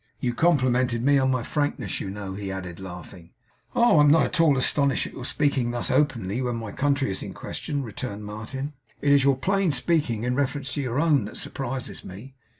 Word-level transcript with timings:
You 0.19 0.33
complimented 0.33 1.03
me 1.03 1.19
on 1.19 1.29
my 1.29 1.43
frankness, 1.43 1.99
you 1.99 2.09
know,' 2.09 2.33
he 2.33 2.51
added, 2.51 2.79
laughing. 2.79 3.33
'Oh! 3.75 3.99
I 3.99 4.03
am 4.03 4.09
not 4.09 4.23
at 4.25 4.39
all 4.39 4.57
astonished 4.57 5.05
at 5.05 5.13
your 5.13 5.25
speaking 5.25 5.69
thus 5.69 5.91
openly 5.91 6.41
when 6.41 6.55
my 6.55 6.71
country 6.71 7.11
is 7.11 7.21
in 7.21 7.35
question,' 7.35 7.83
returned 7.83 8.25
Martin. 8.25 8.73
'It 8.99 9.11
is 9.11 9.23
your 9.23 9.37
plain 9.37 9.71
speaking 9.71 10.23
in 10.23 10.33
reference 10.33 10.73
to 10.73 10.81
your 10.81 10.99
own 10.99 11.25
that 11.25 11.37
surprises 11.37 12.03
me. 12.03 12.33